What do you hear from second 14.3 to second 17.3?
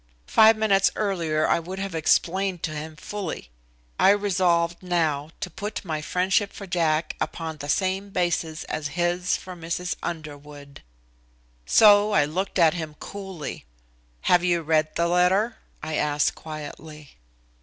you read the letter?" I asked quietly.